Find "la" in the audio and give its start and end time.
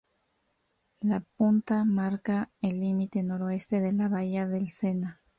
1.01-1.19, 3.93-4.07